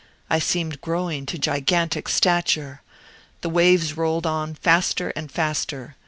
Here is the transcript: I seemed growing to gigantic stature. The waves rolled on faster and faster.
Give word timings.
I 0.31 0.39
seemed 0.39 0.81
growing 0.81 1.27
to 1.27 1.37
gigantic 1.37 2.09
stature. 2.09 2.81
The 3.41 3.49
waves 3.49 3.95
rolled 3.95 4.25
on 4.25 4.55
faster 4.55 5.09
and 5.09 5.31
faster. 5.31 5.95